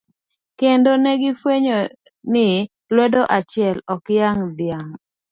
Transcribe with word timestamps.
Kendo 0.59 0.91
negi 1.03 1.31
fwenyo 1.39 1.79
ni 2.33 2.47
lwedo 2.93 3.21
achiel, 3.37 3.77
ok 3.93 4.05
yang' 4.21 4.45
dhiang'. 4.57 4.93